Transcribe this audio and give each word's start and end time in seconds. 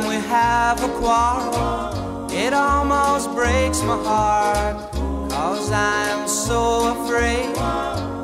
time 0.00 0.08
we 0.08 0.16
have 0.28 0.82
a 0.82 0.88
quarrel, 0.98 2.26
it 2.30 2.52
almost 2.52 3.30
breaks 3.32 3.82
my 3.82 3.96
heart. 4.02 4.92
Cause 5.30 5.70
I'm 5.72 6.28
so 6.28 6.92
afraid 6.92 7.54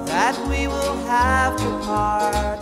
that 0.07 0.37
we 0.49 0.67
will 0.67 0.97
have 1.07 1.57
to 1.57 1.71
part. 1.85 2.59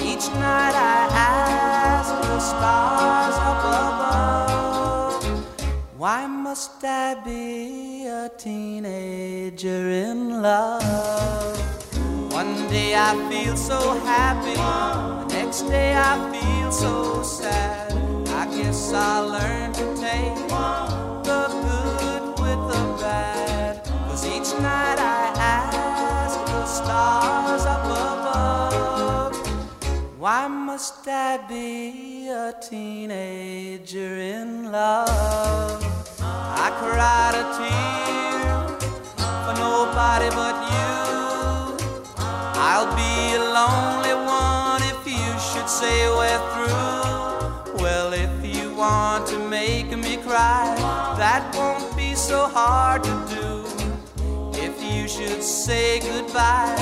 Each 0.00 0.28
night 0.28 0.74
I 0.74 1.08
ask 1.12 2.10
the 2.22 2.40
stars 2.40 3.36
up 3.50 3.64
above, 3.84 5.24
why 5.96 6.26
must 6.26 6.84
I 6.84 7.14
be 7.24 8.06
a 8.06 8.30
teenager 8.36 9.88
in 9.90 10.42
love? 10.42 11.58
One 12.32 12.68
day 12.68 12.94
I 12.96 13.14
feel 13.30 13.56
so 13.56 13.98
happy, 14.00 14.54
the 14.54 15.34
next 15.34 15.62
day 15.62 15.94
I 15.96 16.14
feel 16.32 16.72
so 16.72 17.22
sad. 17.22 17.83
Guess 18.56 18.92
I 18.92 19.18
learned 19.18 19.74
to 19.74 19.86
take 19.96 20.34
the 20.48 21.42
good 21.66 22.24
with 22.38 22.62
the 22.72 22.84
bad. 23.00 23.84
Cause 24.06 24.24
each 24.24 24.52
night 24.62 24.98
I 24.98 25.32
ask 25.36 26.38
the 26.46 26.64
stars 26.64 27.64
up 27.66 27.84
above, 27.84 29.36
why 30.18 30.46
must 30.46 31.06
I 31.08 31.38
be 31.48 32.28
a 32.28 32.54
teenager 32.62 34.18
in 34.18 34.70
love? 34.70 35.82
I 36.22 36.70
cried 36.80 37.34
a 37.42 37.44
tear 37.58 38.68
for 39.44 39.54
nobody 39.58 40.30
but 40.30 40.56
you. 40.74 40.94
I'll 42.56 42.90
be 42.94 43.34
a 43.34 43.42
lonely 43.58 44.14
one 44.24 44.82
if 44.94 45.04
you 45.06 45.30
should 45.48 45.68
say 45.68 46.08
we're 46.08 46.42
through. 46.54 47.82
Well, 47.82 48.14
want 48.84 49.26
to 49.26 49.38
make 49.60 49.90
me 50.04 50.14
cry, 50.28 50.64
that 51.22 51.42
won't 51.58 51.88
be 51.96 52.10
so 52.14 52.40
hard 52.58 53.00
to 53.10 53.14
do. 53.36 53.48
If 54.66 54.74
you 54.92 55.02
should 55.14 55.42
say 55.42 56.00
goodbye, 56.10 56.76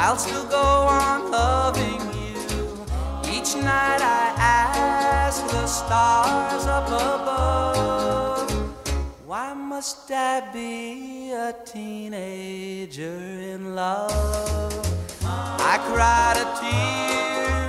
I'll 0.00 0.20
still 0.26 0.46
go 0.60 0.68
on 1.02 1.18
loving 1.30 2.02
you. 2.22 2.38
Each 3.34 3.52
night 3.72 4.02
I 4.20 4.24
ask 4.60 5.38
the 5.56 5.66
stars 5.66 6.64
up 6.78 6.88
above, 6.88 8.50
why 9.30 9.48
must 9.54 10.10
I 10.10 10.34
be 10.52 11.30
a 11.46 11.54
teenager 11.72 13.18
in 13.52 13.74
love? 13.74 14.12
I 15.72 15.74
cried 15.88 16.36
a 16.44 16.46
tear 16.60 17.68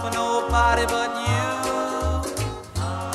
for 0.00 0.10
nobody 0.22 0.84
but 0.94 1.10
you. 1.28 1.59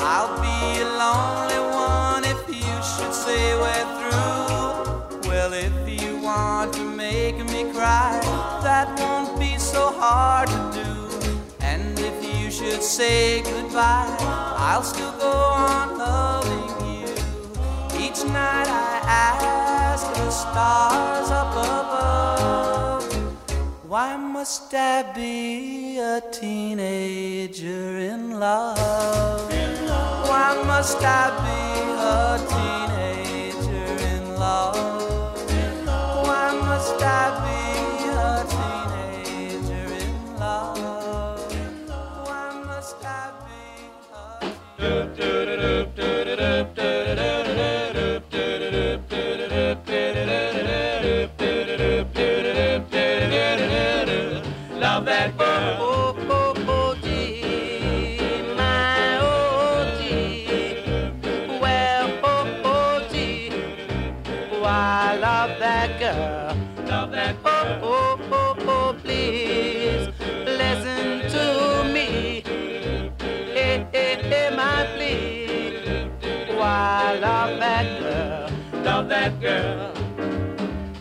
I'll 0.08 0.40
be 0.40 0.82
a 0.82 0.88
lonely 1.02 1.60
one 1.74 2.22
if 2.24 2.42
you 2.48 2.74
should 2.92 3.12
say 3.12 3.42
we're 3.62 3.86
through. 3.98 5.28
Well, 5.28 5.52
if 5.52 5.74
you 6.00 6.18
want 6.18 6.72
to 6.74 6.84
make 6.84 7.38
me 7.50 7.72
cry, 7.72 8.20
that 8.62 8.86
won't 9.00 9.36
be 9.40 9.58
so 9.58 9.90
hard 9.90 10.48
to 10.48 10.60
do. 10.80 10.90
And 11.58 11.98
if 11.98 12.16
you 12.22 12.52
should 12.52 12.84
say 12.84 13.42
goodbye, 13.42 14.16
I'll 14.56 14.84
still 14.84 15.10
go 15.18 15.32
on 15.32 15.98
loving 15.98 16.70
you. 17.00 17.12
Each 17.98 18.22
night 18.24 18.68
I 18.68 19.00
ask 19.02 20.06
the 20.14 20.30
stars 20.30 21.30
up 21.32 21.50
above. 21.50 22.75
Why 23.88 24.16
must 24.16 24.74
I 24.74 25.12
be 25.14 25.98
a 26.00 26.20
teenager 26.32 27.98
in 27.98 28.40
love? 28.40 29.48
Why 30.28 30.60
must 30.66 30.98
I 31.00 31.30
be 31.46 31.62
a 31.94 32.36
teenager 32.50 33.92
in 34.12 34.34
love? 34.40 34.74
Why 36.26 36.52
must 36.66 37.00
I 37.00 37.45
that 79.30 79.40
girl. 79.40 79.92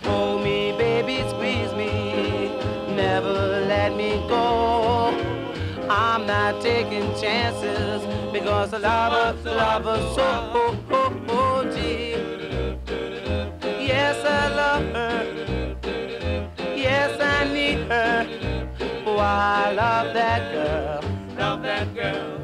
Hold 0.04 0.44
me, 0.44 0.72
baby, 0.77 1.18
squeeze 1.30 1.71
me. 1.73 2.50
Never 2.95 3.66
let 3.68 3.95
me 3.95 4.11
go. 4.28 5.14
I'm 5.90 6.26
not 6.26 6.59
taking 6.61 7.06
chances 7.21 8.02
because 8.33 8.73
I 8.73 8.78
love 8.80 9.44
her, 9.44 9.52
love 9.52 9.83
her 9.83 10.14
so. 10.16 10.52
Oh, 10.54 10.78
oh, 10.92 11.21
oh, 11.30 11.71
gee. 11.76 12.16
Yes, 13.85 14.18
I 14.26 14.47
love 14.61 14.85
her. 14.95 15.76
Yes, 16.76 17.19
I 17.21 17.54
need 17.54 17.80
her. 17.92 18.28
Oh, 19.06 19.18
I 19.18 19.71
love 19.71 20.14
that 20.16 20.52
girl. 20.52 21.02
Love 21.38 21.61
that 21.61 21.94
girl. 21.94 22.34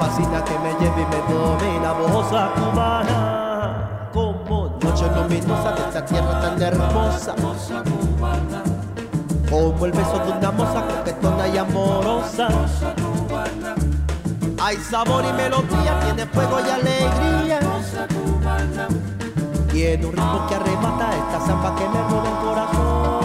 Fascina, 0.00 0.42
que 0.42 0.58
me 0.58 0.72
lleve 0.80 1.02
y 1.02 1.06
me 1.12 1.20
domina. 1.32 1.92
Bosa 1.92 2.50
cubana, 2.54 4.08
como 4.12 4.76
noche 4.82 5.06
luminosa 5.14 5.72
de 5.72 5.82
esta 5.82 6.04
tierra 6.04 6.40
tan 6.40 6.62
hermosa. 6.62 7.34
como 9.50 9.86
el 9.86 9.92
beso 9.92 10.18
de 10.24 10.32
una 10.32 10.50
moza 10.52 10.86
coquetona 10.86 11.48
y 11.48 11.58
amorosa. 11.58 12.48
Hay 14.62 14.76
sabor 14.76 15.24
y 15.24 15.32
melodía, 15.32 16.00
tiene 16.04 16.26
fuego 16.26 16.58
y 16.60 16.70
alegría. 16.70 17.60
Tiene 19.70 20.06
un 20.06 20.12
ritmo 20.12 20.46
que 20.48 20.54
arrebata 20.54 21.10
esta 21.16 21.46
zamba 21.46 21.74
que 21.76 21.88
me 21.88 22.02
roba 22.08 22.28
el 22.28 22.46
corazón. 22.46 23.19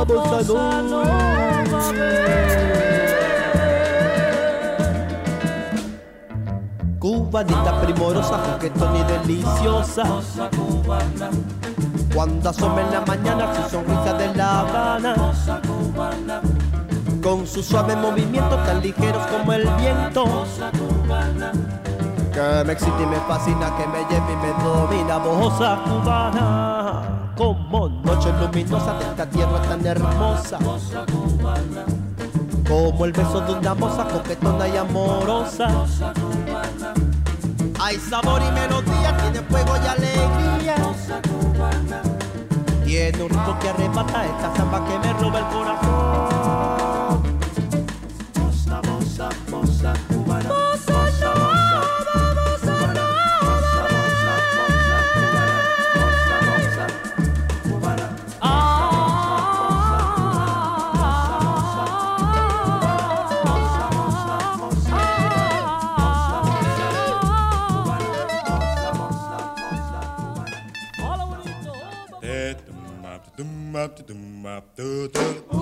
Nova, 0.00 0.04
bossa 0.04 0.42
bossa 0.42 1.94
Cubanita 7.00 7.80
primorosa, 7.80 8.38
coquetona 8.38 8.98
y 8.98 9.04
deliciosa. 9.04 10.02
Cuando 12.14 12.50
asoma 12.50 12.82
en 12.82 12.90
la 12.90 13.00
mañana 13.00 13.54
su 13.54 13.70
sonrisa 13.70 14.12
de 14.18 14.34
La 14.34 14.60
Habana. 14.60 15.14
Con 17.22 17.46
sus 17.46 17.64
suaves 17.64 17.96
movimientos 17.96 18.66
tan 18.66 18.82
ligeros 18.82 19.26
como 19.28 19.52
el 19.54 19.66
viento. 19.78 20.44
Que 22.32 22.64
me 22.66 22.72
excita 22.72 23.02
y 23.02 23.06
me 23.06 23.16
fascina, 23.20 23.74
que 23.78 23.86
me 23.86 24.04
lleva 24.10 24.30
y 24.30 24.36
me 24.36 24.52
domina. 24.62 25.16
Bosa 25.18 25.80
cubana, 25.84 26.79
como 27.40 27.88
noche 28.04 28.30
luminosa 28.38 28.98
de 28.98 29.04
esta 29.06 29.24
tierra 29.24 29.62
tan 29.62 29.86
hermosa. 29.86 30.58
Como 32.68 33.04
el 33.06 33.12
beso 33.12 33.40
de 33.40 33.54
una 33.54 33.74
moza 33.74 34.04
coquetona 34.04 34.68
y 34.68 34.76
amorosa. 34.76 35.86
Hay 37.80 37.96
sabor 37.96 38.42
y 38.46 38.52
melodía, 38.52 39.16
tiene 39.16 39.40
fuego 39.48 39.72
y 39.82 39.86
alegría. 39.86 40.76
Tiene 42.84 43.22
un 43.22 43.30
ritmo 43.30 43.58
que 43.58 43.68
arrebata 43.70 44.26
esta 44.26 44.54
zamba 44.56 44.84
que 44.86 44.98
me 44.98 45.12
roba 45.14 45.38
el 45.38 45.46
corazón. 45.46 46.49
Why 74.76 75.59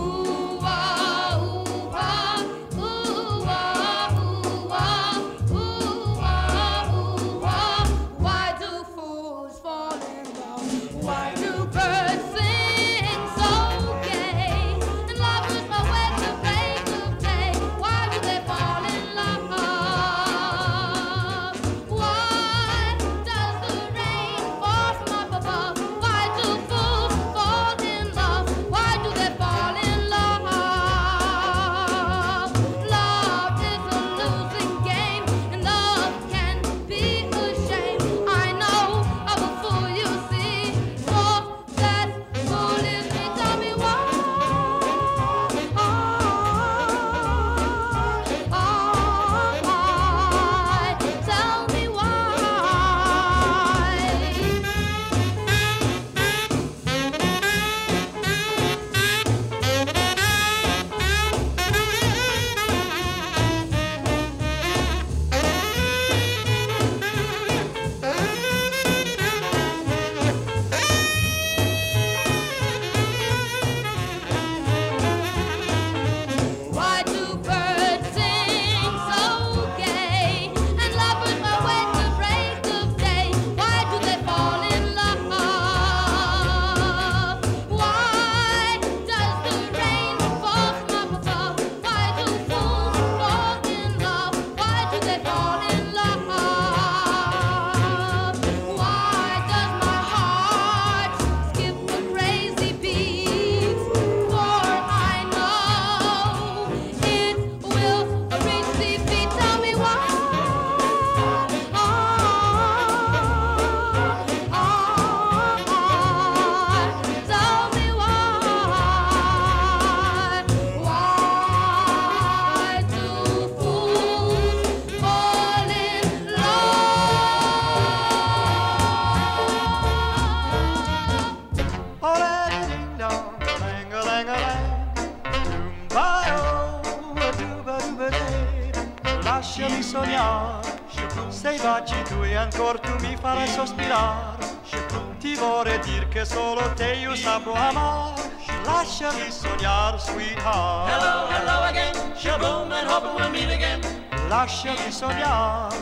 che 146.18 146.24
solo 146.24 146.72
te 146.74 146.94
io 146.94 147.14
saprò 147.14 147.52
amare. 147.52 148.20
Lasciami 148.64 149.30
sognare, 149.30 149.98
sweetheart. 149.98 150.90
Hello, 150.90 151.28
hello 151.28 151.62
again. 151.62 151.94
Shaboom 152.16 152.72
and 152.72 152.88
hoping 152.90 153.14
we'll 153.14 153.30
meet 153.30 153.50
again. 153.50 153.80
Lasciami 154.28 154.90
sognare, 154.90 155.76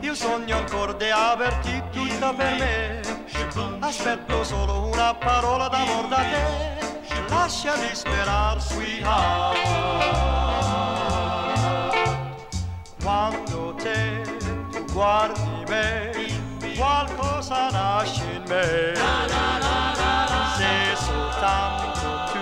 io 0.00 0.14
sogno 0.14 0.56
ancora 0.58 0.92
di 0.92 1.10
averti 1.10 1.82
tutta 1.90 2.34
per 2.34 2.54
me. 2.58 3.00
Aspetto 3.80 4.44
solo 4.44 4.88
una 4.92 5.14
parola 5.14 5.68
d'amor 5.68 6.06
da 6.08 6.16
te. 6.16 7.24
Lasciami 7.28 7.94
sperare, 7.94 8.60
sweetheart. 8.60 9.58
Quando 13.02 13.74
te 13.76 14.22
guardi 14.92 15.64
me, 15.66 16.10
qualcosa 16.76 17.70
nasce 17.70 18.22
in 18.34 18.42
me. 18.46 19.41
Soltanto 21.32 22.30
tu 22.30 22.40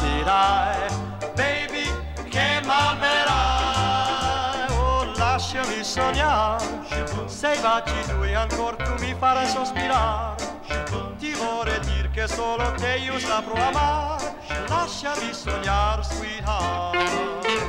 dirai, 0.00 0.86
baby, 1.34 1.90
che 2.30 2.60
m'amerai. 2.64 3.26
Oh, 4.70 5.04
lasciami 5.16 5.82
sognare, 5.82 6.64
sei 7.26 7.58
baci 7.58 8.00
tuoi 8.06 8.34
ancora 8.34 8.76
tu 8.76 8.94
mi 9.00 9.12
farai 9.18 9.48
sospirare. 9.48 10.36
Ti 11.18 11.32
vorrei 11.34 11.80
dire 11.80 12.10
che 12.10 12.28
solo 12.28 12.72
te 12.76 13.00
io 13.04 13.18
saprò 13.18 13.54
amare. 13.54 14.36
Lasciami 14.68 15.34
sognare, 15.34 16.02
sweetheart. 16.04 17.67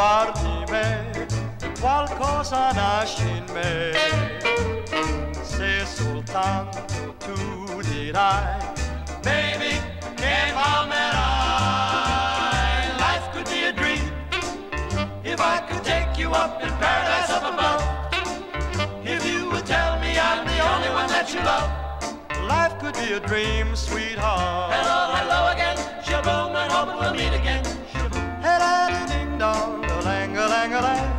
guardi 0.00 0.64
me, 0.70 1.26
qualcosa 1.80 2.72
nasce 2.72 3.22
in 3.22 3.44
me, 3.52 3.92
se 5.42 5.84
soltanto 5.84 7.14
tu 7.18 7.82
dirai 7.82 8.59
you. 21.34 21.40
Life 22.48 22.78
could 22.80 22.94
be 22.94 23.12
a 23.12 23.20
dream, 23.20 23.76
sweetheart. 23.76 24.72
Hello, 24.74 25.14
hello 25.14 25.52
again. 25.52 25.76
Shaboom, 26.02 26.54
and 26.56 26.72
hoping 26.72 26.96
we'll 26.98 27.14
meet 27.14 27.34
again. 27.38 27.64
Shaboom. 27.92 28.42
Hey, 28.42 29.06
ding 29.06 29.38
dong, 29.38 29.84
a 29.84 30.00
lang, 30.00 30.36
a 30.36 30.48
lang, 30.48 30.74
a 30.74 30.80
lang. 30.80 31.10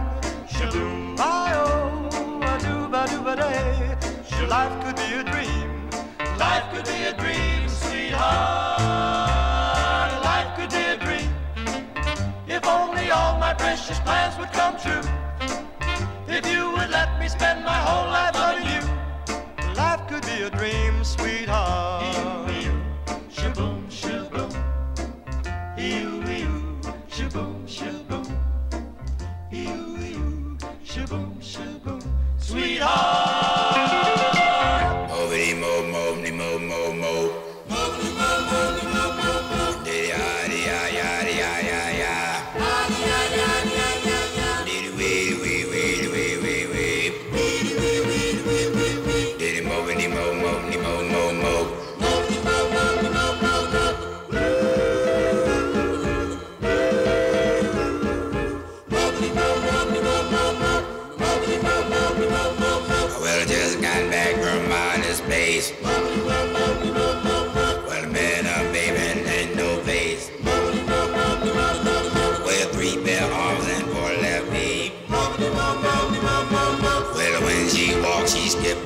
Shaboom, 0.47 1.15
bye, 1.15 1.53
oh, 1.55 2.09
a 2.41 2.59
doo 2.59 2.87
ba 2.89 3.07
doo 3.07 3.21
ba 3.21 3.35
day. 3.35 3.97
Life 4.47 4.83
could 4.83 4.97
be 4.97 5.13
a 5.13 5.23
dream. 5.23 5.89
Life 6.37 6.65
could 6.73 6.85
be 6.85 7.03
a 7.03 7.13
dream, 7.13 7.69
sweetheart. 7.69 8.81
Life 10.29 10.51
could 10.57 10.71
be 10.71 10.83
a 10.95 10.97
dream. 10.97 11.29
If 12.47 12.65
only 12.67 13.11
all 13.11 13.37
my 13.39 13.53
precious 13.53 13.99
plans 13.99 14.37
would 14.37 14.51
come 14.51 14.75
true. 14.77 15.03
If 16.27 16.45
you 16.51 16.71
would 16.73 16.89
let 16.89 17.17
me 17.19 17.29
spend 17.29 17.63
my 17.63 17.79
whole 17.87 18.11
life 18.11 18.40
sweet. 21.03 21.30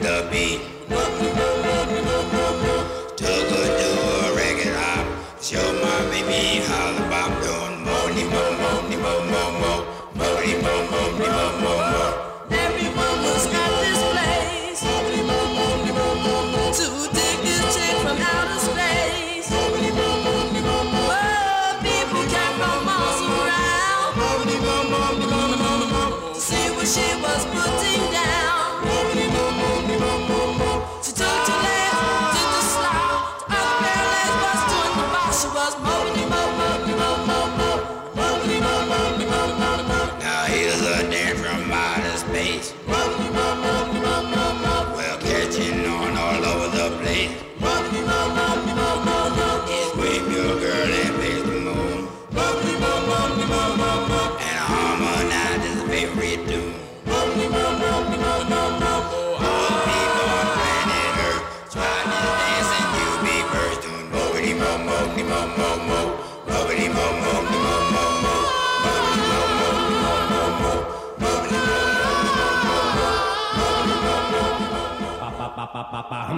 the 0.05 0.27
beat. 0.29 0.74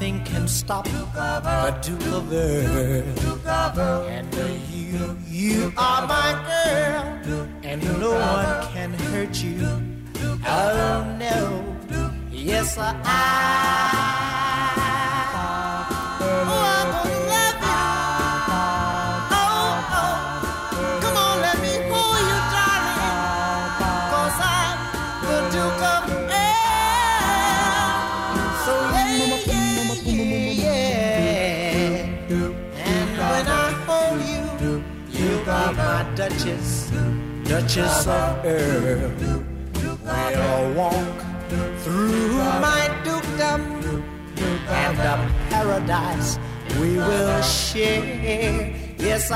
nothing 0.00 0.24
can 0.24 0.48
stop 0.48 0.86
the 0.86 1.76
Duke 1.82 2.06
of 2.14 2.32
Earl. 3.78 4.08
And 4.08 4.29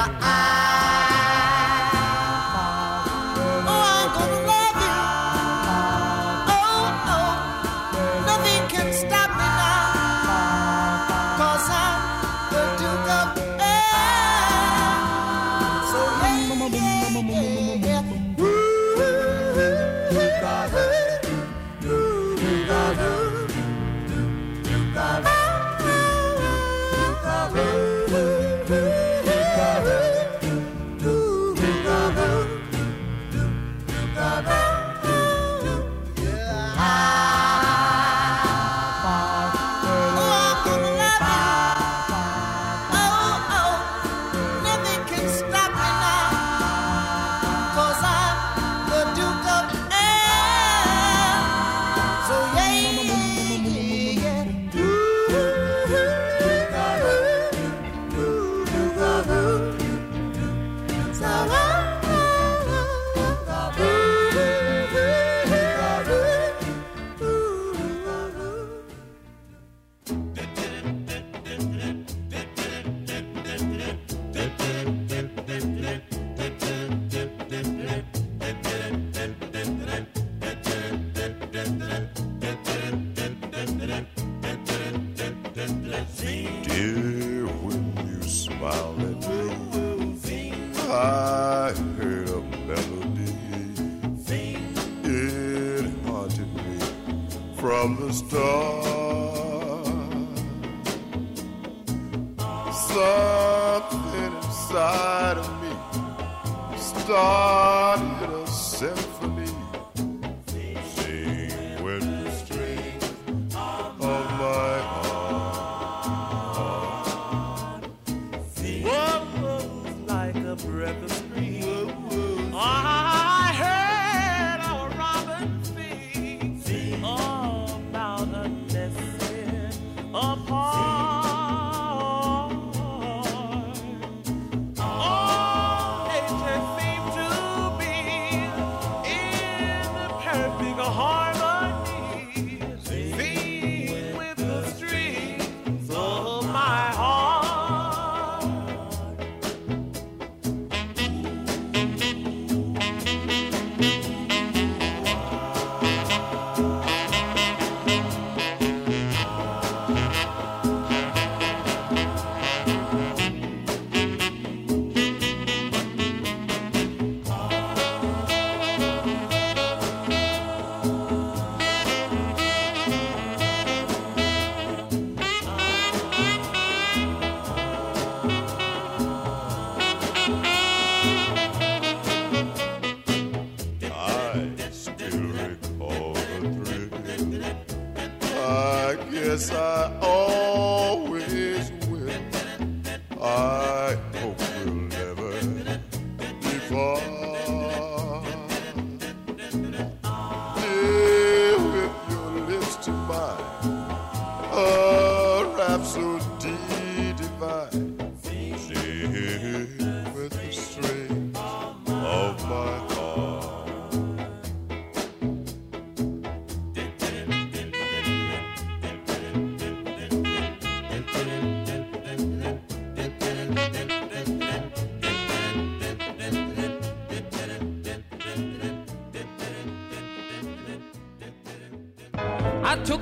I. 0.06 0.43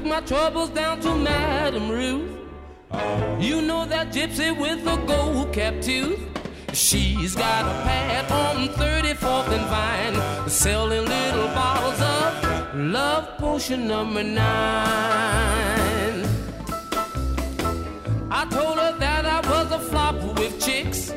my 0.04 0.20
troubles 0.20 0.70
down 0.70 1.00
to 1.00 1.14
Madame 1.14 1.90
Ruth. 1.90 2.30
You 3.40 3.62
know 3.62 3.84
that 3.86 4.12
gypsy 4.12 4.56
with 4.56 4.84
the 4.84 4.96
gold 5.06 5.52
cap 5.52 5.74
tooth. 5.80 6.20
She's 6.72 7.34
got 7.34 7.64
a 7.64 7.74
pad 7.84 8.30
on 8.30 8.68
34th 8.68 9.48
and 9.48 9.66
Vine, 9.72 10.48
selling 10.48 11.04
little 11.04 11.48
bottles 11.48 12.00
of 12.00 12.74
love 12.74 13.38
potion 13.38 13.86
number 13.86 14.22
nine. 14.22 14.42
I 18.30 18.46
told 18.50 18.78
her 18.78 18.96
that 18.98 19.26
I 19.26 19.40
was 19.50 19.72
a 19.72 19.78
flop 19.78 20.16
with 20.38 20.58
chicks. 20.64 21.12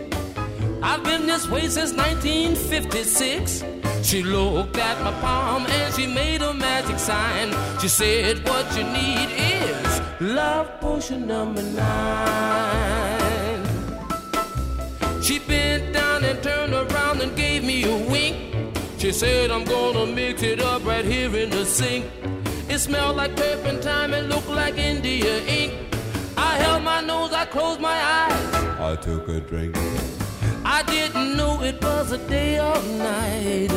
I've 0.88 1.04
been 1.04 1.26
this 1.26 1.50
way 1.50 1.68
since 1.68 1.94
1956. 1.94 3.64
She 4.04 4.22
looked 4.22 4.78
at 4.78 5.04
my 5.04 5.12
palm 5.20 5.66
and 5.66 5.92
she 5.96 6.06
made 6.06 6.44
a 6.44 6.54
magic 6.54 7.00
sign. 7.00 7.50
She 7.82 7.88
said, 7.88 8.48
What 8.48 8.68
you 8.78 8.84
need 8.84 9.30
is 9.34 10.02
love 10.22 10.80
potion 10.80 11.26
number 11.26 11.64
nine. 11.64 13.66
She 15.24 15.40
bent 15.40 15.92
down 15.92 16.24
and 16.24 16.44
turned 16.44 16.76
around 16.76 17.24
and 17.24 17.36
gave 17.36 17.64
me 17.64 17.84
a 17.86 17.98
wink. 18.12 18.78
She 19.00 19.12
said, 19.12 19.50
I'm 19.50 19.66
gonna 19.66 20.06
mix 20.06 20.44
it 20.44 20.62
up 20.62 20.86
right 20.86 21.04
here 21.04 21.36
in 21.36 21.50
the 21.50 21.66
sink. 21.66 22.06
It 22.70 22.78
smelled 22.78 23.18
like 23.18 23.36
turpentine 23.36 24.14
and 24.14 24.30
looked 24.30 24.50
like 24.50 24.78
India 24.78 25.44
ink. 25.48 25.74
I 26.38 26.58
held 26.58 26.84
my 26.84 27.02
nose, 27.02 27.34
I 27.34 27.46
closed 27.46 27.82
my 27.82 27.96
eyes. 27.96 28.54
I 28.80 28.96
took 28.98 29.28
a 29.30 29.40
drink. 29.40 29.76
Didn't 31.16 31.38
know 31.38 31.62
it 31.64 31.82
was 31.82 32.12
a 32.12 32.18
day 32.28 32.60
or 32.60 32.76
night. 32.98 33.72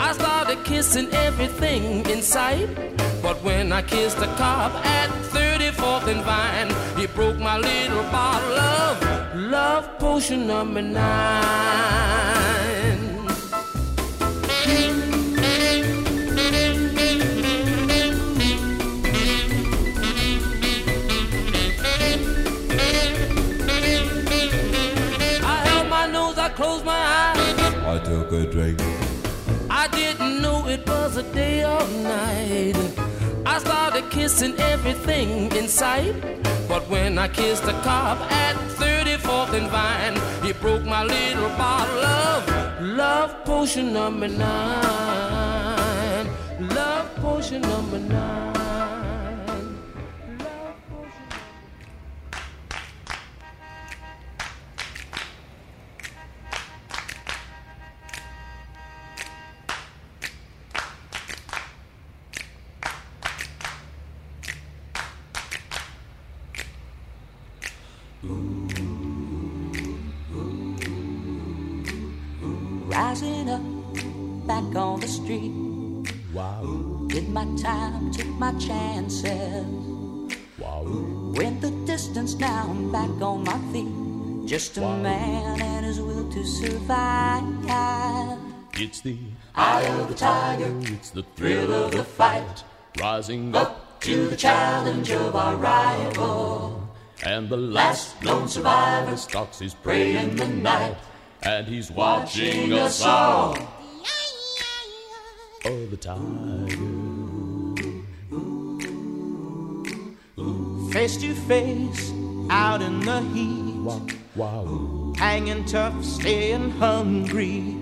I 0.00 0.12
started 0.12 0.64
kissing 0.64 1.08
everything 1.12 2.04
in 2.06 2.20
sight. 2.20 2.68
But 3.22 3.40
when 3.44 3.70
I 3.70 3.80
kissed 3.80 4.18
a 4.18 4.26
cop 4.34 4.72
at 4.84 5.08
34th 5.32 6.08
and 6.08 6.22
Vine, 6.24 6.70
he 6.98 7.06
broke 7.06 7.38
my 7.38 7.58
little 7.58 8.02
bottle 8.10 8.58
of 8.58 9.36
love 9.36 9.84
potion 10.00 10.48
number 10.48 10.82
nine. 10.82 12.73
Drink. 28.42 28.80
I 29.70 29.86
didn't 29.92 30.42
know 30.42 30.66
it 30.66 30.84
was 30.88 31.16
a 31.16 31.22
day 31.32 31.62
or 31.62 31.86
night. 32.02 32.74
I 33.46 33.58
started 33.60 34.10
kissing 34.10 34.54
everything 34.58 35.52
in 35.54 35.68
sight. 35.68 36.16
But 36.68 36.88
when 36.90 37.16
I 37.16 37.28
kissed 37.28 37.64
a 37.64 37.72
cop 37.82 38.18
at 38.32 38.56
34th 38.80 39.52
and 39.54 39.68
Vine, 39.70 40.18
he 40.44 40.52
broke 40.52 40.84
my 40.84 41.04
little 41.04 41.48
bottle 41.50 42.04
of 42.04 42.80
love 42.80 43.44
potion 43.44 43.92
number 43.92 44.26
nine. 44.26 44.66
Love 46.60 47.14
potion 47.16 47.62
number 47.62 48.00
nine. 48.00 48.63
Rising 72.86 73.48
up, 73.50 73.62
back 74.46 74.76
on 74.76 75.00
the 75.00 75.08
street. 75.08 75.52
Wow, 76.32 77.06
Did 77.08 77.28
my 77.28 77.44
time, 77.56 78.10
took 78.12 78.26
my 78.38 78.52
chances. 78.58 79.66
wow, 80.58 80.84
Went 81.36 81.60
the 81.60 81.70
distance, 81.86 82.34
now 82.34 82.66
I'm 82.68 82.90
back 82.92 83.10
on 83.22 83.44
my 83.44 83.58
feet. 83.72 84.48
Just 84.48 84.76
a 84.78 84.80
man 84.80 85.60
and 85.60 85.86
his 85.86 86.00
will 86.00 86.30
to 86.30 86.44
survive. 86.44 87.44
it's 88.74 89.00
the 89.00 89.18
Eye 89.54 89.82
of 89.82 90.08
the 90.08 90.14
tiger, 90.14 90.72
it's 90.94 91.10
the 91.10 91.22
thrill 91.36 91.72
of 91.72 91.92
the 91.92 92.04
fight. 92.04 92.64
rising 93.00 93.54
up, 93.54 94.00
To 94.00 94.26
the 94.28 94.36
challenge 94.36 95.10
of 95.10 95.34
our 95.34 95.56
rival. 95.56 96.73
And 97.22 97.48
the 97.48 97.56
last 97.56 98.22
Lone 98.24 98.48
survivor, 98.48 99.16
stalks 99.16 99.58
his 99.58 99.74
prey 99.74 100.16
in 100.16 100.36
the 100.36 100.48
night. 100.48 100.96
and 101.42 101.66
he's 101.66 101.90
watching 101.90 102.72
us 102.72 103.02
all. 103.02 103.56
Oh, 105.66 105.86
the 105.86 105.96
tiger. 105.96 106.78
Face 110.92 111.16
to 111.18 111.34
face, 111.34 112.12
out 112.50 112.80
in 112.82 113.00
the 113.00 113.20
heat. 113.34 113.74
Wow, 113.82 114.06
wow, 114.36 115.12
Hanging 115.16 115.64
tough, 115.64 116.04
staying 116.04 116.70
hungry. 116.72 117.74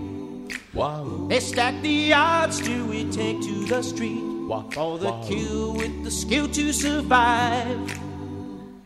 wow, 0.72 1.26
They 1.28 1.40
stack 1.40 1.80
the 1.82 2.12
odds, 2.14 2.60
do 2.60 2.86
we 2.86 3.04
take 3.10 3.40
to 3.42 3.64
the 3.66 3.82
street? 3.82 4.22
wow, 4.48 4.64
For 4.72 4.98
the 4.98 5.10
wow. 5.10 5.24
kill 5.28 5.74
with 5.74 6.04
the 6.04 6.10
skill 6.10 6.48
to 6.48 6.72
survive. 6.72 7.98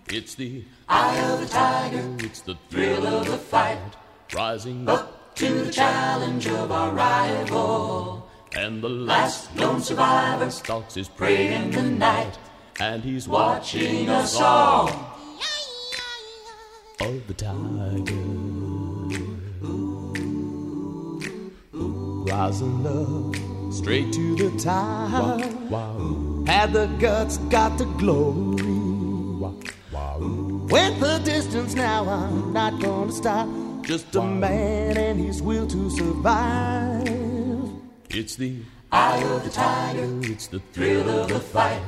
It's 0.08 0.34
the 0.34 0.64
Eye 0.88 1.18
of 1.18 1.40
the 1.40 1.46
tiger, 1.46 2.16
it's 2.20 2.40
the 2.40 2.56
thrill 2.70 3.06
of 3.06 3.26
the 3.26 3.38
fight. 3.38 3.78
rising 4.34 4.88
up, 4.88 5.34
To 5.36 5.64
the 5.64 5.72
challenge 5.72 6.46
of 6.46 6.70
our 6.70 6.92
rival. 6.92 8.28
and 8.56 8.80
the 8.82 8.88
last 8.88 9.54
Lone 9.56 9.80
survivor, 9.82 10.50
stalks 10.50 10.94
his 10.94 11.08
prey 11.08 11.54
in 11.54 11.70
the 11.72 11.82
night. 11.82 12.38
and 12.78 13.02
he's 13.02 13.26
Watching 13.28 14.08
us 14.08 14.40
all. 14.40 14.90
Oh, 17.00 17.20
the 17.26 17.34
tiger. 17.34 18.22
Rising 22.32 22.86
up, 22.86 23.72
straight 23.72 24.12
to 24.12 24.36
the 24.36 24.58
top. 24.58 25.40
Wow, 25.70 26.44
Had 26.46 26.72
the 26.72 26.86
guts, 26.98 27.38
got 27.50 27.76
the 27.78 27.84
glory. 27.84 28.75
Wow, 30.68 30.76
wow. 30.79 30.88
Went 30.88 31.00
the 31.00 31.18
distance, 31.24 31.74
now 31.74 32.09
I'm 32.09 32.52
not 32.52 32.81
gonna 32.81 33.12
stop. 33.12 33.48
Just 33.83 34.14
a 34.16 34.22
man 34.22 34.96
and 34.96 35.18
his 35.20 35.40
will 35.42 35.66
to 35.66 35.90
survive. 35.90 37.07
It's 38.11 38.37
the 38.37 38.57
Eye 38.92 39.18
of 39.24 39.42
the 39.44 39.50
tiger, 39.50 40.09
it's 40.22 40.46
the 40.46 40.61
thrill 40.72 41.09
of 41.09 41.29
the 41.29 41.40
fight. 41.40 41.83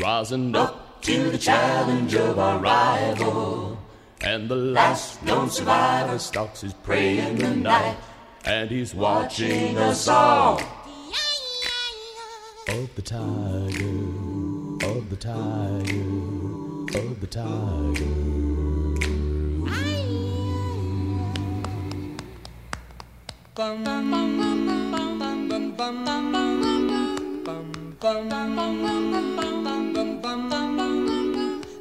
rising 0.00 0.54
up, 0.54 1.00
To 1.02 1.30
the 1.30 1.38
challenge 1.38 2.14
of 2.14 2.38
our 2.38 2.58
rival. 2.58 3.78
and 4.20 4.48
the 4.48 4.54
last 4.54 5.22
known 5.24 5.48
survivor, 5.50 6.18
stalks 6.18 6.60
his 6.60 6.74
prey 6.74 7.16
prey 7.16 7.18
in 7.18 7.36
the 7.38 7.56
night. 7.56 7.96
and 8.44 8.70
he's 8.70 8.94
Watching 8.94 9.74
watching 9.74 9.78
us 9.78 10.06
us 10.06 10.08
all. 10.08 10.60
Of 12.68 12.94
the 12.94 13.02
tiger, 13.02 13.98
of 14.90 15.10
the 15.10 15.16
tiger, 15.16 16.41
of 16.94 17.20
the 17.20 17.26
tiger. 17.26 18.04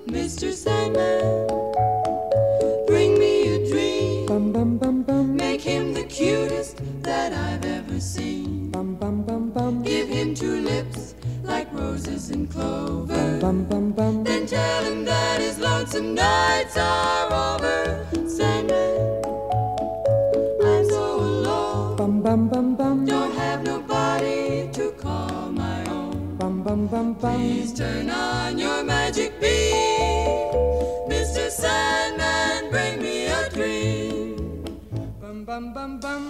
Mr. 0.08 0.54
Sandman, 0.54 1.48
bring 2.88 3.18
me 3.20 3.56
a 3.56 3.70
dream. 3.70 5.36
Make 5.36 5.62
him 5.62 5.94
the 5.94 6.04
cutest 6.04 6.78
that 7.04 7.34
I've 7.34 7.66
ever 7.66 8.00
seen. 8.00 8.72
Give 9.84 10.08
him 10.08 10.36
two 10.36 10.62
lips 10.62 11.16
like 11.52 11.72
roses 11.74 12.30
and 12.32 12.50
clover. 12.50 13.40
Then 14.30 14.46
tell 14.48 14.84
him 14.90 15.06
that 15.06 15.42
his 15.42 15.60
lonesome 15.60 16.16
nights 16.16 16.78
are 16.78 17.28
over. 17.48 18.08
Sandman, 18.36 19.22
I'm 20.64 20.86
so 20.90 21.06
alone. 21.30 21.98
Don't 23.06 23.34
have 23.44 23.64
nobody 23.64 24.70
to 24.78 24.92
call 25.04 25.52
my 25.52 25.80
own. 25.98 26.38
Please 27.20 27.74
turn 27.74 28.10
on 28.10 28.58
your 28.58 28.84
magic 28.84 29.32
beam. 29.42 30.48
Mr. 31.14 31.50
Sandman, 31.50 32.72
bring 32.72 32.96
me 33.06 33.26
a 33.28 33.50
dream. 33.50 34.64
Bum 35.22 35.44
bum 35.44 36.00
bum 36.00 36.30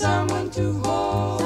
someone 0.00 0.48
to 0.50 0.72
hold, 0.82 1.42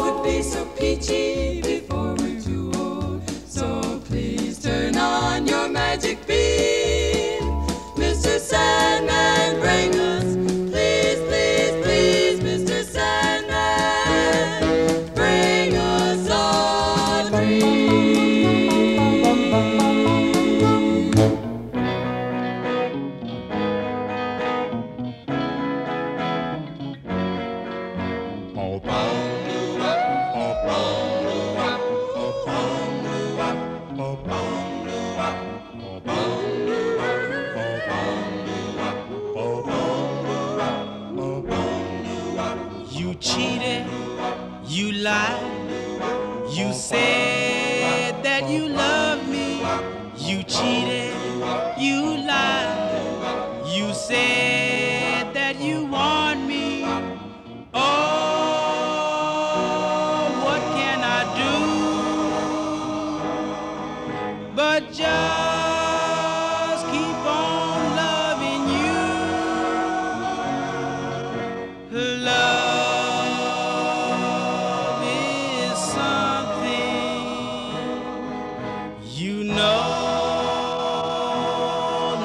would 0.00 0.22
be 0.22 0.40
so 0.40 0.64
peachy 0.78 1.60
before 1.60 2.14
we're 2.14 2.40
too 2.40 2.70
old. 2.76 3.28
So 3.48 4.00
please 4.04 4.60
turn 4.62 4.96
on 4.96 5.48
your 5.48 5.68
magic 5.68 6.24
beam, 6.28 7.42
Mr. 7.96 8.38
Sandman, 8.38 9.58
bring 9.60 9.90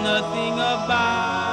nothing 0.06 0.54
about. 0.54 1.45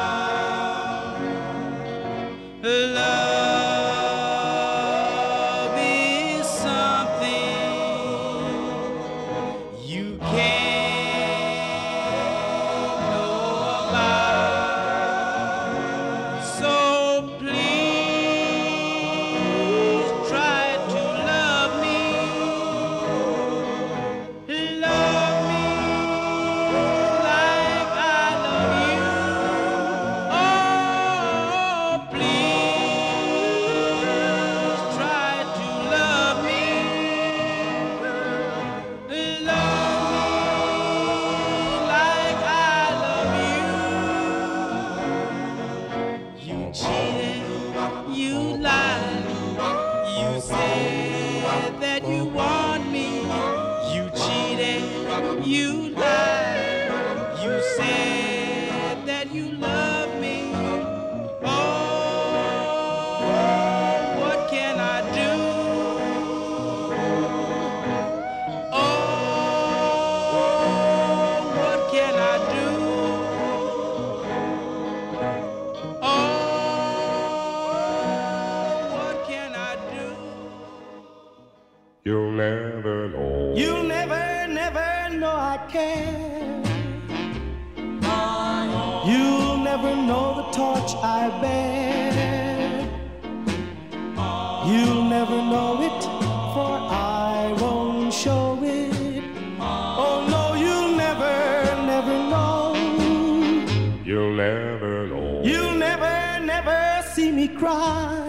see 107.15 107.31
me 107.31 107.47
cry. 107.47 108.25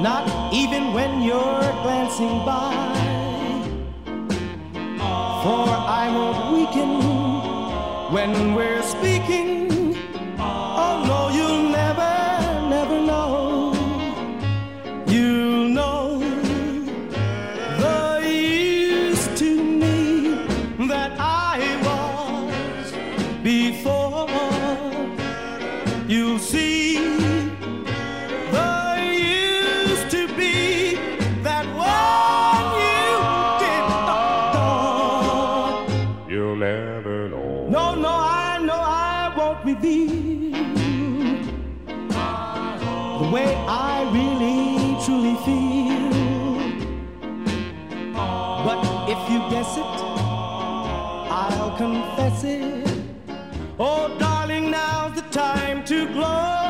Not 0.00 0.54
even 0.54 0.92
when 0.92 1.22
you're 1.22 1.72
glancing 1.82 2.38
by. 2.46 2.72
For 5.42 5.66
I 6.02 6.04
won't 6.14 6.52
weaken 6.54 8.12
when 8.14 8.54
we're 8.54 8.82
speaking. 8.82 9.73
confess 51.76 52.44
it. 52.44 52.88
Oh, 53.78 54.16
darling, 54.18 54.70
now's 54.70 55.14
the 55.14 55.22
time 55.30 55.84
to 55.84 56.06
glow. 56.12 56.63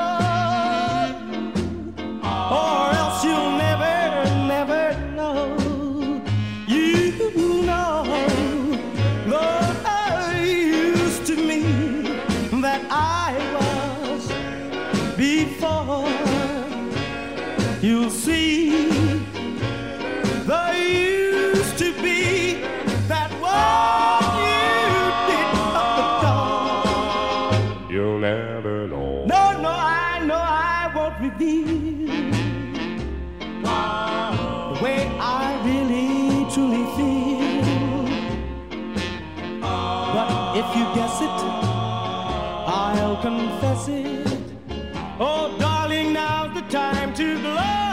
confess 43.25 43.89
it. 43.89 44.39
Oh, 45.19 45.57
darling, 45.59 46.13
now's 46.13 46.53
the 46.53 46.61
time 46.69 47.15
to 47.15 47.41
glow. 47.41 47.84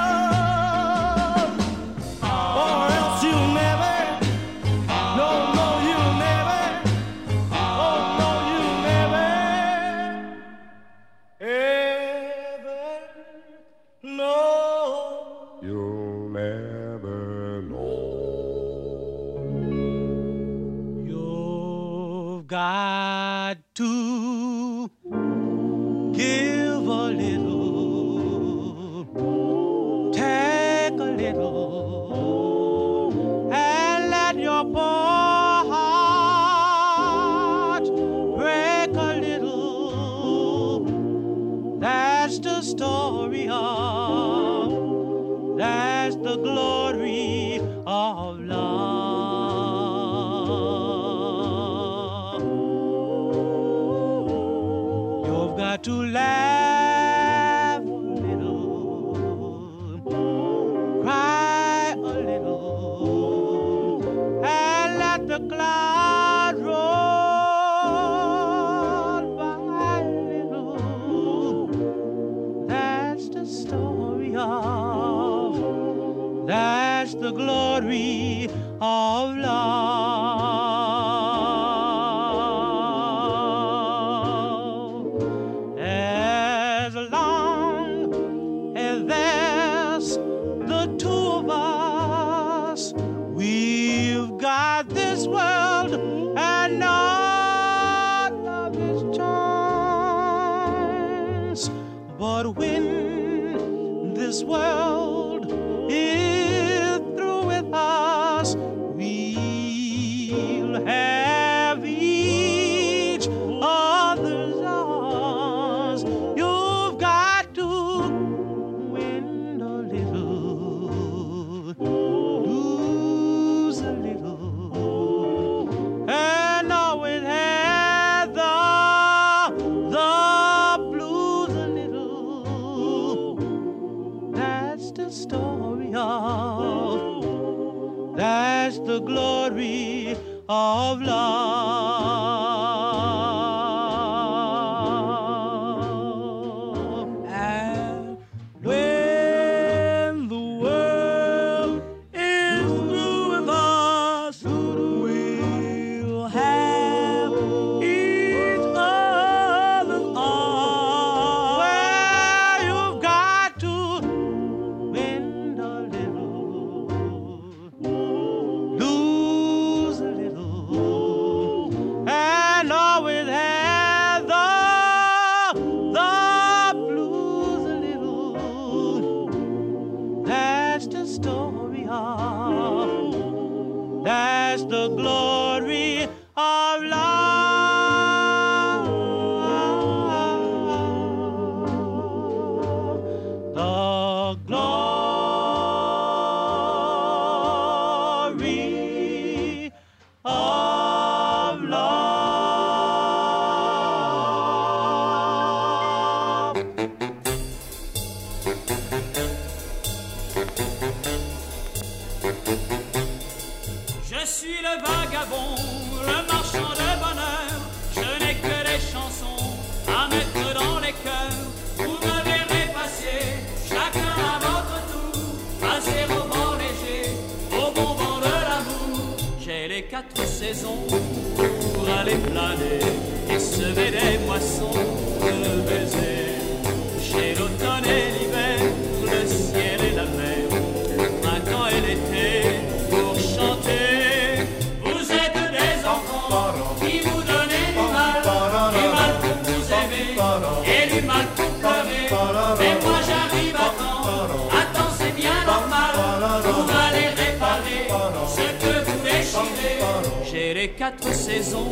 saison 261.31 261.65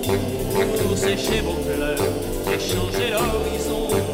pour 0.77 0.97
sécher 0.97 1.41
vos 1.41 1.53
pleurs 1.53 1.97
et 2.47 2.59
changer 2.59 3.11
l'horizon. 3.11 4.08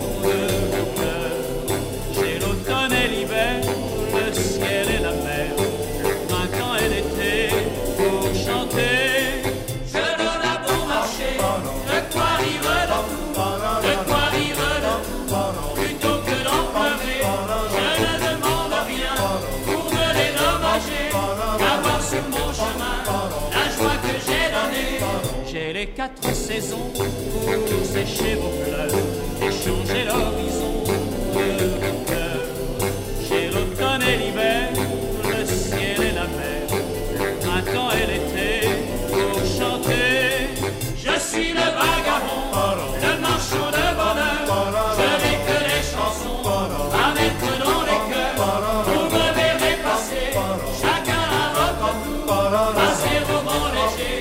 Saisons 26.33 26.91
pour 26.95 27.85
sécher 27.85 28.35
vos 28.35 28.49
pleurs 28.63 28.99
et 29.41 29.51
changer 29.51 30.03
l'horizon 30.05 30.83
de 31.33 31.65
vos 31.85 31.99
cœurs. 32.05 32.89
J'ai 33.27 33.47
l'automne 33.47 34.01
et 34.01 34.17
l'hiver, 34.17 34.69
le 35.23 35.45
ciel 35.45 36.01
et 36.01 36.13
la 36.13 36.27
mer, 36.27 36.67
le 37.19 37.29
printemps 37.39 37.91
et 37.91 38.05
l'été 38.11 38.51
pour 39.09 39.37
chanter. 39.45 40.49
Je 40.97 41.19
suis 41.19 41.51
le 41.53 41.67
vagabond, 41.79 42.45
le 43.01 43.21
marchand 43.21 43.69
de 43.71 43.85
bonheur. 43.95 44.43
Je 44.97 45.09
n'ai 45.21 45.37
que 45.47 45.57
des 45.69 45.83
chansons 45.91 46.41
à 46.47 47.13
mettre 47.13 47.51
dans 47.63 47.81
les 47.83 48.01
cœurs. 48.11 48.83
Vous 48.85 49.05
me 49.05 49.25
verrez 49.33 49.77
passer, 49.83 50.27
chacun 50.81 51.25
à 51.31 51.45
votre 51.59 51.89
tour, 52.03 52.25
passer 52.73 53.17
au 53.23 53.39
vent 53.45 53.67
léger, 53.75 54.15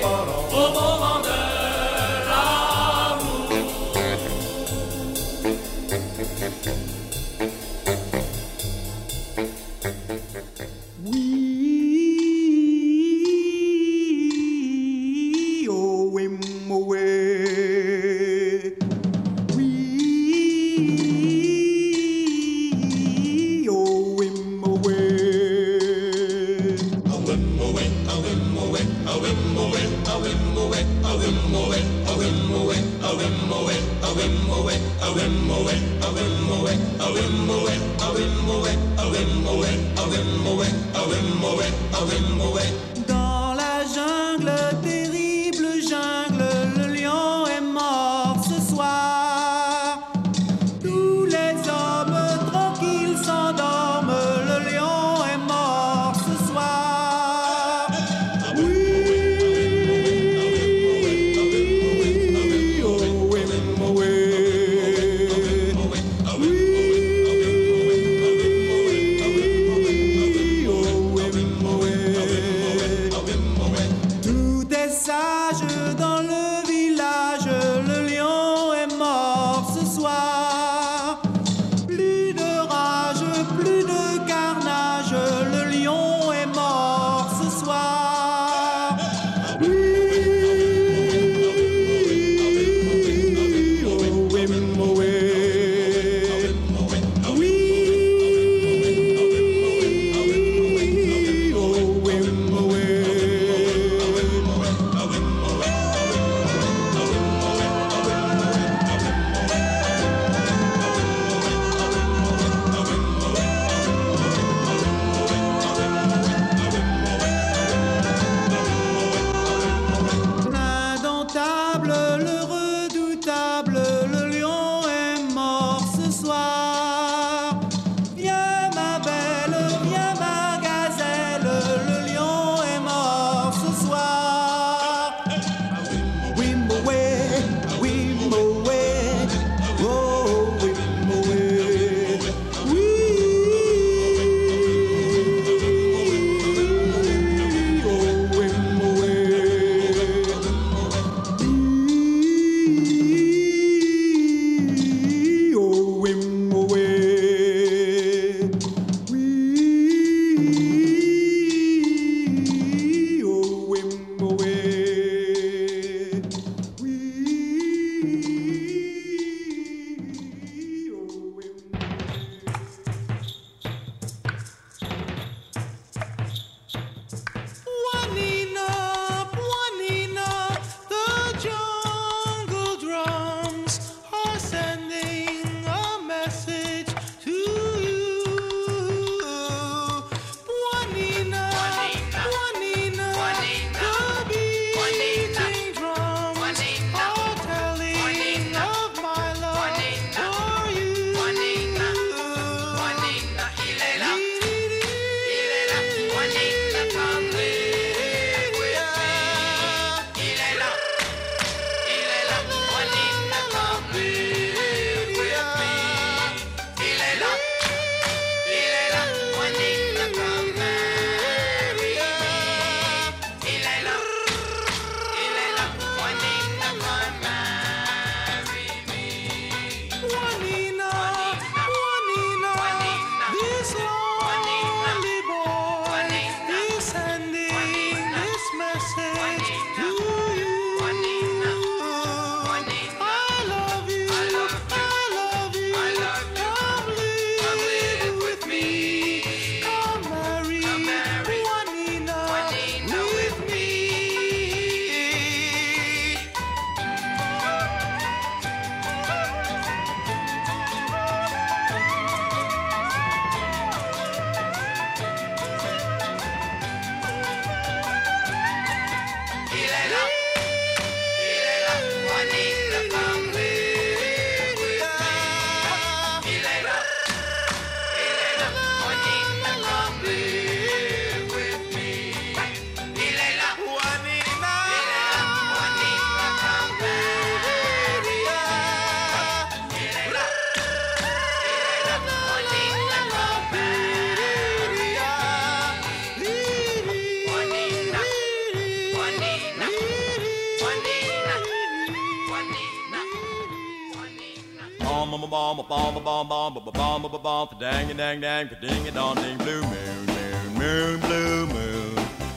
bomb, 307.25 307.47
pa 307.47 307.55
dang 307.59 307.87
dang 307.97 308.21
dang, 308.21 308.47
pa 308.49 308.55
ding 308.61 308.85
dong 308.93 309.15
ding, 309.15 309.37
blue 309.39 309.63
moon, 309.71 310.05
moon, 310.13 310.53
moon, 310.59 310.99
blue 311.05 311.47
moon, 311.53 311.95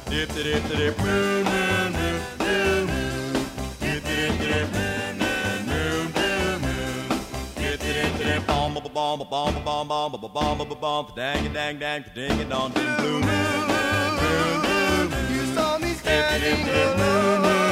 dip 0.08 0.28
dip 0.32 0.44
dip 0.44 0.78
dip, 0.80 0.98
moon, 1.04 1.44
moon, 1.44 1.92
moon, 1.98 2.20
blue 2.40 2.86
moon, 2.88 3.34
dip 3.80 4.00
dip 4.08 4.32
dip, 4.40 4.66
moon, 4.76 5.12
moon, 5.20 5.60
moon, 5.68 6.04
blue 6.16 6.52
moon, 6.64 7.20
dip 7.60 7.78
dip 7.84 8.12
dip, 8.18 8.46
bomb, 8.46 8.74
bomb, 8.74 8.88
bomb, 8.94 9.28
bomb, 9.28 9.62
bomb, 9.62 9.88
bomb, 9.88 9.88
bomb, 9.88 10.32
bomb, 10.32 10.58
bomb, 10.58 10.80
bomb, 10.80 11.06
pa 11.06 11.12
dang 11.20 11.52
dang 11.52 11.78
dang, 11.78 12.02
pa 12.04 12.10
ding 12.14 12.48
dong 12.48 12.72
ding, 12.72 12.92
blue 12.96 13.20
moon, 13.28 13.60
moon, 13.70 14.56
moon, 14.64 15.06
you 15.36 15.44
saw 15.54 15.76
me 15.76 15.92
standing 15.92 16.64
alone. 16.66 17.67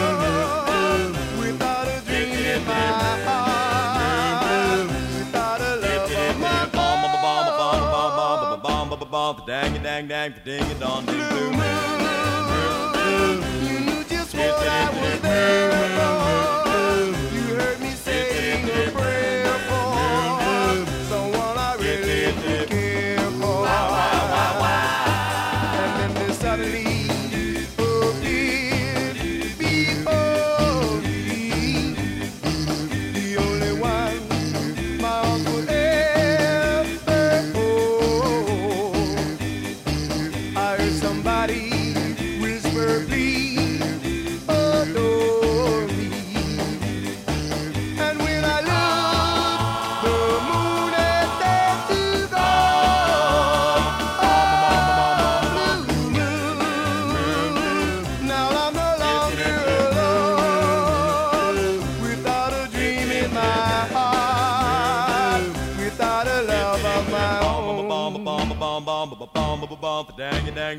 The 9.17 9.33
dang 9.47 9.75
a 9.75 9.83
dang 9.83 10.09
dang, 10.09 10.35
ding 10.45 10.63
a 10.63 10.75
dong, 10.75 11.07
ding 11.07 11.17
blue 11.17 11.51
moon. 11.51 13.41
You 13.65 13.81
knew 13.81 14.05
just 14.05 14.35
what 14.35 14.69
I 14.69 14.91
was 14.91 15.21
there 15.23 15.73
for. 15.97 17.46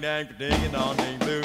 dang 0.01 0.25
dang 0.25 0.27
for 0.27 0.33
digging 0.33 0.75
on 0.75 0.95
ding 0.97 1.17
blue. 1.19 1.41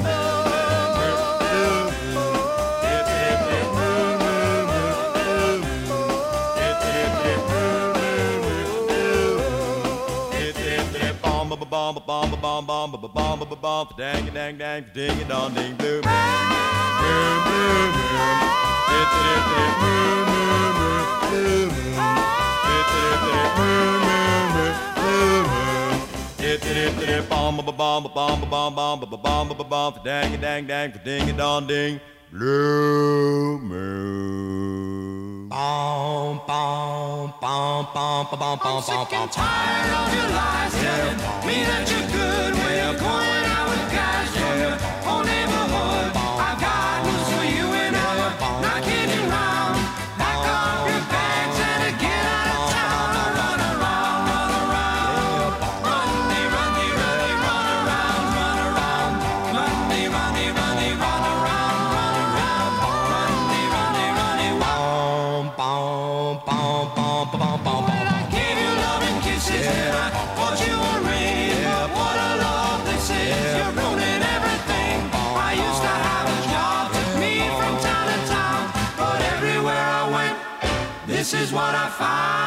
Bomb, 11.71 11.95
bomb, 11.97 12.03
bomb, 12.05 12.31
bomb, 12.31 12.67
bomb, 12.67 12.91
bomb, 12.91 13.15
bomb, 13.15 13.59
bomb, 13.63 13.89
dang, 13.97 14.27
dang, 14.35 14.59
dang, 14.59 14.85
ding, 14.93 15.27
dong, 15.27 15.55
ding, 15.55 15.75
boom, 15.77 16.03
boom, 16.03 16.49
boom, 17.01 17.39
boom, 17.47 17.93
it, 18.93 19.09
it, 19.23 19.45
it, 19.57 19.73
boom, 19.81 20.25
boom, 20.29 20.73
boom, 20.73 20.75
boom, 21.31 21.71
it, 22.69 22.89
it, 23.01 23.23
it, 23.33 23.57
boom, 23.57 24.01
boom, 24.05 24.75
boom, 24.97 25.45
boom 25.47 25.62
bomb 26.59 27.57
bomb 27.57 27.77
bomb 27.77 28.05
bomb 28.13 28.51
bomb 28.51 28.75
bomb 28.75 29.01
bomb 29.01 29.49
bomb 29.49 29.69
bomb 29.69 29.95
dang 30.05 30.41
dang 30.41 30.67
dang 30.67 30.93
ding 31.05 31.37
dong 31.37 31.67
ding 31.67 32.01
blue 32.31 33.59
moon 33.59 35.49
bomb 35.49 36.41
bomb 36.47 37.33
bomb 37.41 37.87
bomb 37.95 38.27
bomb 38.29 38.39
bomb 38.39 38.59
bomb 38.59 38.77
I'm 38.77 38.83
sick 38.83 39.13
and 39.15 39.33
tired 39.33 39.93
of 39.97 40.15
your 40.15 40.29
lies 40.37 40.73
telling 40.73 41.17
me 41.47 41.65
that 41.65 41.91
you're 41.91 42.11
good. 42.13 42.22
what 81.53 81.75
I 81.75 81.89
find. 81.91 82.42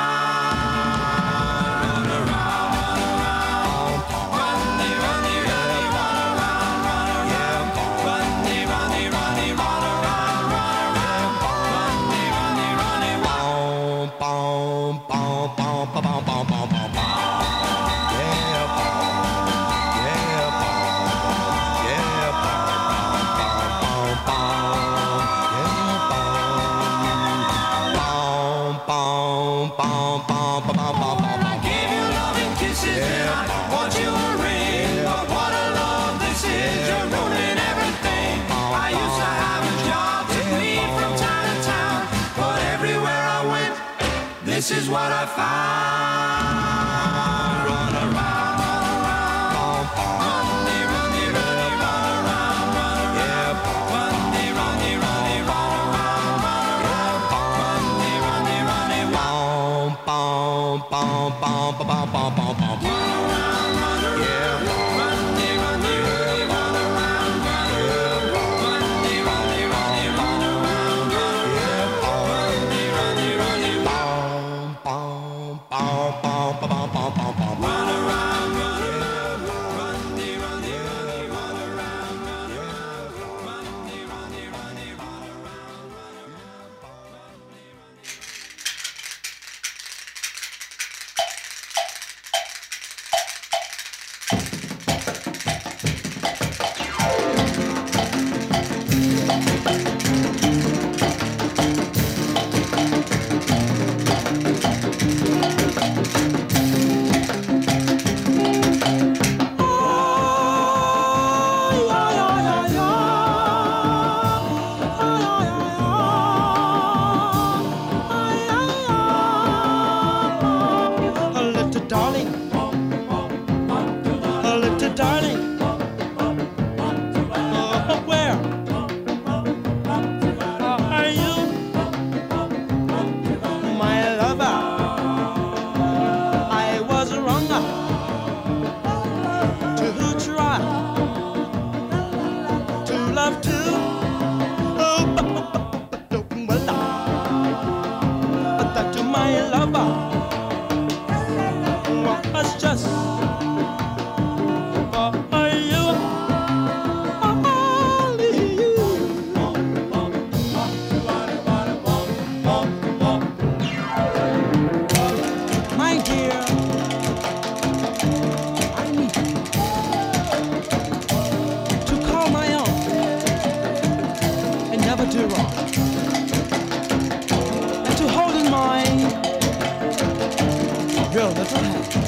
Your 181.64 182.05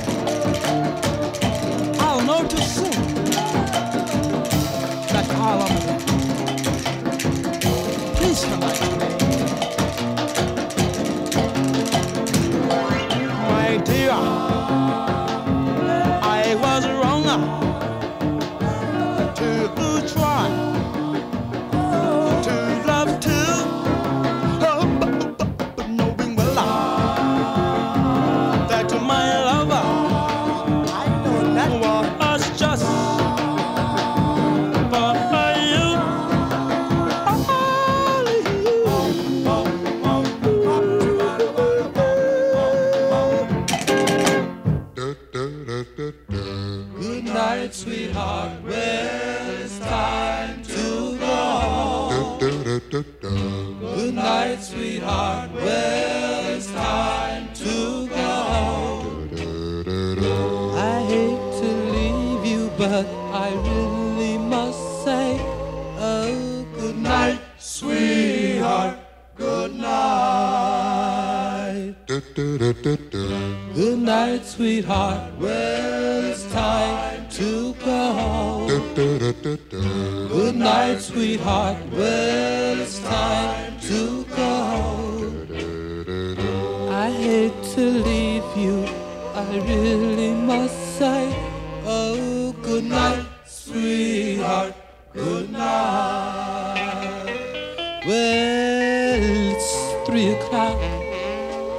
It's 99.40 99.94
three 100.08 100.30
o'clock 100.32 100.82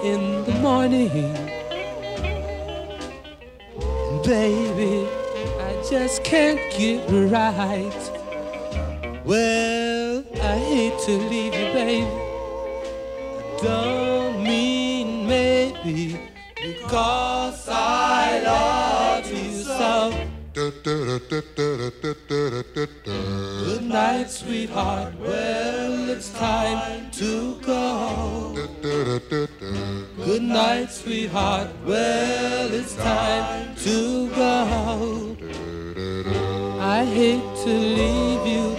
in 0.05 0.45
the 0.45 0.55
morning. 0.63 1.11
And 3.81 4.23
baby, 4.23 5.09
I 5.59 5.73
just 5.91 6.23
can't 6.23 6.61
get 6.79 7.01
right. 7.11 8.01
Well, 9.25 10.25
I 10.41 10.57
hate 10.71 11.01
to 11.07 11.13
leave 11.31 11.53
you, 11.53 11.73
baby. 11.73 12.07
I 12.07 13.59
don't 13.61 14.41
mean 14.45 15.27
maybe 15.27 16.17
because 16.55 17.69
I 17.69 18.39
love 18.39 19.27
you 19.33 19.51
so. 19.65 20.13
Good 21.91 23.83
night, 23.85 24.31
sweetheart. 24.31 25.15
Well, 25.19 26.11
it's 26.11 26.29
time 26.35 27.11
to 27.13 27.59
go. 27.63 28.53
Good 30.23 30.43
night, 30.43 30.91
sweetheart. 30.91 31.71
Well, 31.87 32.75
it's 32.75 32.95
time 32.95 33.75
to 33.77 34.29
go. 34.35 35.37
I 36.79 37.07
hate 37.07 37.57
to 37.65 37.71
leave 37.71 38.47
you. 38.47 38.77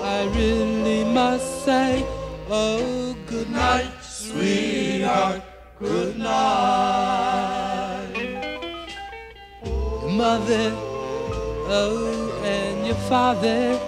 I 0.00 0.30
really 0.36 1.04
must 1.04 1.64
say, 1.64 2.06
oh, 2.48 3.16
good 3.26 3.50
night, 3.50 3.90
sweetheart. 4.02 5.42
Good 5.80 6.16
night. 6.16 7.02
Mother, 10.06 10.91
oh, 11.74 12.42
and 12.44 12.86
your 12.86 13.00
father 13.08 13.78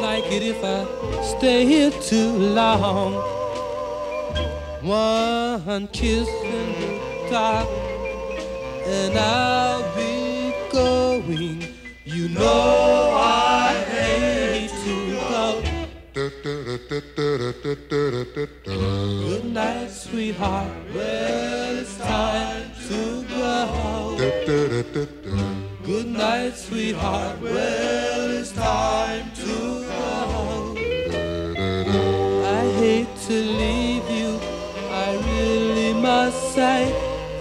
like 0.00 0.24
it 0.32 0.42
if 0.42 0.62
I 0.64 0.86
stay 1.22 1.64
here 1.66 1.90
too 1.90 2.32
long. 2.32 3.14
One 4.82 5.88
kiss 5.88 6.28
in 6.28 6.68
the 6.80 7.30
dark, 7.30 7.68
and 8.84 9.18
I'll 9.18 9.84
be 9.96 10.54
going. 10.72 11.62
You 12.04 12.28
know 12.28 13.12
I 13.14 13.61
Good 18.64 19.44
night, 19.44 19.90
sweetheart. 19.90 20.72
Well, 20.94 21.76
it's 21.76 21.98
time 21.98 22.70
to 22.88 23.24
go 23.24 23.66
home. 23.66 24.16
Good 25.84 26.06
night, 26.06 26.56
sweetheart. 26.56 27.40
Well, 27.42 28.30
it's 28.30 28.52
time 28.52 29.30
to 29.34 29.84
go 29.84 30.26
home. 30.32 30.78
I 32.46 32.72
hate 32.80 33.16
to 33.26 33.34
leave 33.34 34.08
you. 34.10 34.40
I 34.90 35.12
really 35.26 35.92
must 35.92 36.54
say, 36.54 36.90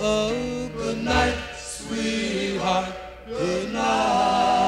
oh, 0.02 0.70
good 0.76 1.02
night, 1.06 1.38
sweetheart. 1.58 2.94
Good 3.28 3.72
night. 3.72 4.61